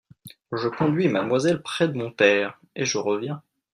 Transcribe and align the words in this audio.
Je 0.51 0.67
conduis 0.67 1.09
mademoiselle 1.09 1.61
près 1.61 1.87
de 1.87 1.93
mon 1.93 2.09
père, 2.11 2.59
et 2.75 2.85
je 2.85 2.97
reviens. 2.97 3.43